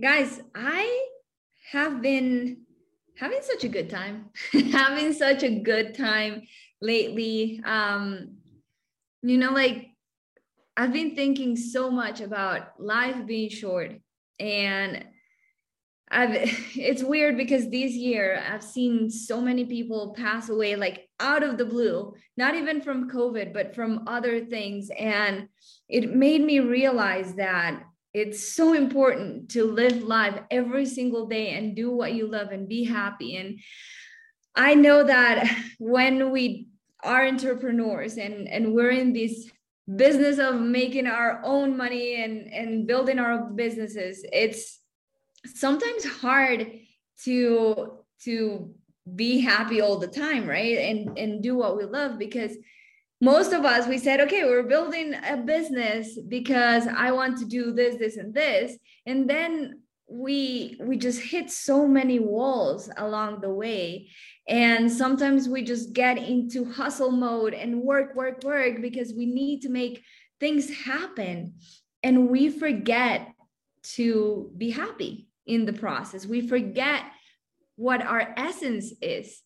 [0.00, 1.06] guys, I
[1.72, 2.58] have been
[3.16, 4.30] having such a good time,
[4.72, 6.42] having such a good time
[6.80, 7.60] lately.
[7.64, 8.36] Um,
[9.22, 9.88] you know, like
[10.76, 13.92] I've been thinking so much about life being short
[14.38, 15.04] and
[16.10, 16.30] I've
[16.76, 21.58] it's weird because this year I've seen so many people pass away like out of
[21.58, 24.90] the blue, not even from COVID, but from other things.
[24.96, 25.48] And
[25.88, 27.82] it made me realize that
[28.14, 32.68] it's so important to live life every single day and do what you love and
[32.68, 33.36] be happy.
[33.36, 33.60] And
[34.54, 36.68] I know that when we
[37.04, 39.50] are entrepreneurs and, and we're in this
[39.94, 44.80] business of making our own money and, and building our businesses, it's
[45.46, 46.72] sometimes hard
[47.24, 47.92] to
[48.24, 48.74] to
[49.14, 52.52] be happy all the time right and and do what we love because
[53.20, 57.72] most of us we said okay we're building a business because i want to do
[57.72, 63.50] this this and this and then we we just hit so many walls along the
[63.50, 64.08] way
[64.48, 69.60] and sometimes we just get into hustle mode and work work work because we need
[69.60, 70.02] to make
[70.40, 71.52] things happen
[72.02, 73.28] and we forget
[73.82, 76.26] to be happy in the process.
[76.26, 77.02] We forget
[77.76, 79.40] what our essence is.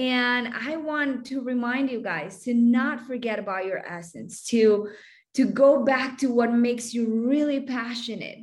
[0.00, 4.88] And I want to remind you guys to not forget about your essence, to,
[5.34, 8.38] to go back to what makes you really passionate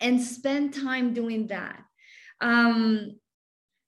[0.00, 1.78] and spend time doing that.
[2.40, 3.12] Um,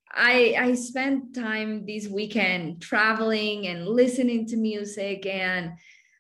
[0.09, 5.73] I I spent time this weekend traveling and listening to music and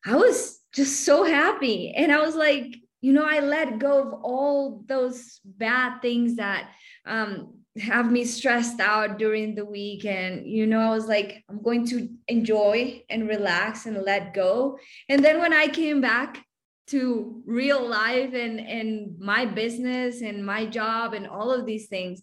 [0.04, 4.12] I was just so happy and I was like you know i let go of
[4.24, 6.70] all those bad things that
[7.06, 10.04] um, have me stressed out during the week.
[10.04, 14.78] And you know i was like i'm going to enjoy and relax and let go.
[15.08, 16.44] And then when i came back
[16.88, 22.22] to real life and and my business and my job and all of these things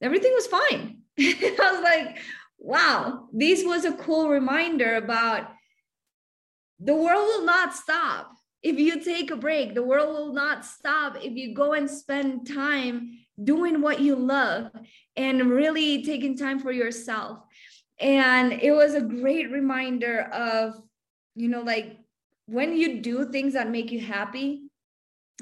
[0.00, 0.98] everything was fine.
[1.18, 2.18] I was like
[2.58, 5.48] wow this was a cool reminder about
[6.80, 8.35] the world will not stop
[8.66, 12.52] if you take a break, the world will not stop if you go and spend
[12.52, 14.72] time doing what you love
[15.16, 17.38] and really taking time for yourself.
[18.00, 20.74] And it was a great reminder of,
[21.36, 21.96] you know, like
[22.46, 24.62] when you do things that make you happy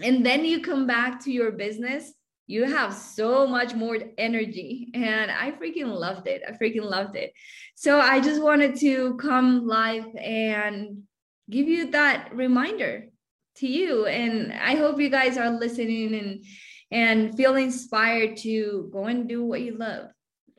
[0.02, 2.12] and then you come back to your business,
[2.46, 4.90] you have so much more energy.
[4.92, 6.42] And I freaking loved it.
[6.46, 7.32] I freaking loved it.
[7.74, 11.04] So I just wanted to come live and
[11.48, 13.08] give you that reminder
[13.56, 16.44] to you and i hope you guys are listening and
[16.90, 20.08] and feel inspired to go and do what you love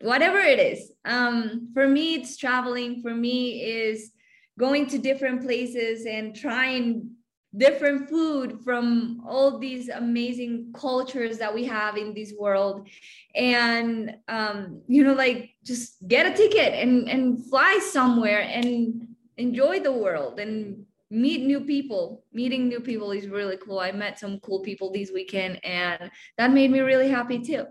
[0.01, 0.91] whatever it is.
[1.05, 3.01] Um for me it's traveling.
[3.01, 4.11] For me is
[4.57, 7.11] going to different places and trying
[7.55, 12.87] different food from all these amazing cultures that we have in this world.
[13.33, 19.07] And um you know like just get a ticket and and fly somewhere and
[19.37, 22.23] enjoy the world and meet new people.
[22.33, 23.79] Meeting new people is really cool.
[23.79, 27.65] I met some cool people this weekend and that made me really happy too.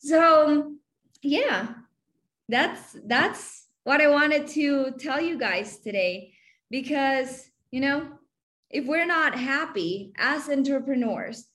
[0.00, 0.74] So
[1.22, 1.68] yeah
[2.48, 6.32] that's that's what i wanted to tell you guys today
[6.70, 8.08] because you know
[8.70, 11.46] if we're not happy as entrepreneurs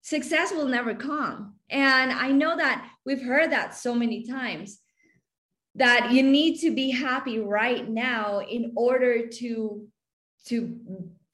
[0.00, 1.54] success will never come.
[1.70, 4.78] And i know that we've heard that so many times
[5.74, 9.86] that you need to be happy right now in order to
[10.46, 10.78] to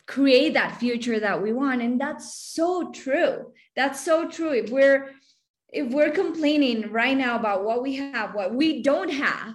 [0.06, 1.82] create that future that we want.
[1.82, 3.53] And that's so true.
[3.76, 4.50] That's so true.
[4.50, 5.10] If we're
[5.75, 9.54] if we're complaining right now about what we have what we don't have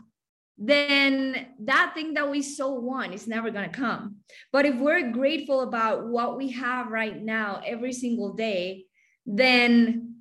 [0.57, 4.17] then that thing that we so want is never going to come.
[4.51, 8.83] But if we're grateful about what we have right now every single day
[9.25, 10.15] then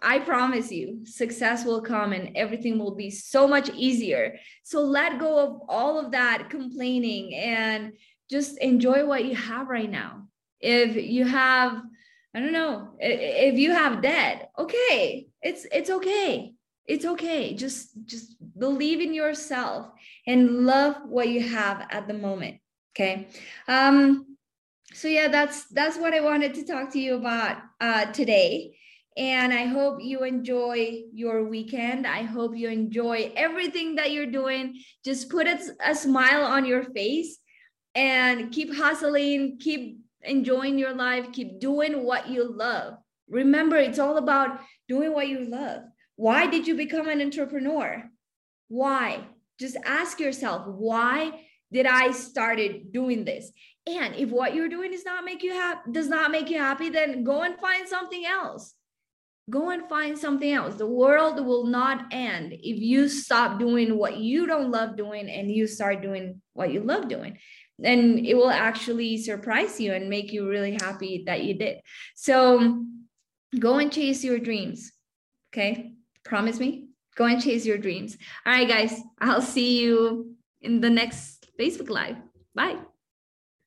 [0.00, 4.36] I promise you, success will come and everything will be so much easier.
[4.62, 7.92] So let go of all of that complaining and
[8.30, 10.28] just enjoy what you have right now.
[10.60, 11.82] If you have,
[12.34, 16.54] I don't know, if you have debt, okay, it's it's okay.
[16.86, 17.54] It's okay.
[17.54, 19.88] Just just believe in yourself
[20.26, 22.58] and love what you have at the moment.
[22.94, 23.28] Okay.
[23.68, 24.36] Um,
[24.92, 28.78] so yeah, that's that's what I wanted to talk to you about uh, today.
[29.16, 32.06] And I hope you enjoy your weekend.
[32.06, 34.78] I hope you enjoy everything that you're doing.
[35.04, 37.38] Just put a, a smile on your face
[37.96, 42.98] and keep hustling, keep enjoying your life, keep doing what you love.
[43.28, 45.82] Remember, it's all about doing what you love.
[46.14, 48.04] Why did you become an entrepreneur?
[48.68, 49.26] Why?
[49.58, 53.50] Just ask yourself, why did I started doing this?
[53.86, 56.90] And if what you're doing is not make you happy, does not make you happy,
[56.90, 58.74] then go and find something else.
[59.48, 60.74] go and find something else.
[60.74, 65.50] The world will not end if you stop doing what you don't love doing and
[65.50, 67.38] you start doing what you love doing.
[67.82, 71.80] And it will actually surprise you and make you really happy that you did.
[72.14, 72.84] So
[73.58, 74.92] go and chase your dreams.
[75.52, 75.92] Okay.
[76.24, 76.88] Promise me.
[77.16, 78.16] Go and chase your dreams.
[78.44, 79.00] All right, guys.
[79.20, 82.16] I'll see you in the next Facebook Live.
[82.54, 82.76] Bye.